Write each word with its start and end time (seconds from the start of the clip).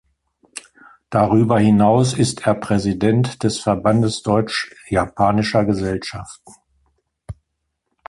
Darüber 1.11 1.59
hinaus 1.59 2.15
ist 2.17 2.47
er 2.47 2.55
Präsident 2.55 3.43
des 3.43 3.59
Verbandes 3.59 4.23
Deutsch-Japanischer 4.23 5.63
Gesellschaften. 5.63 6.53